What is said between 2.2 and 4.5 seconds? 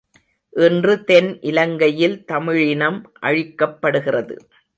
தமிழினம் அழிக்கப்படுகிறது!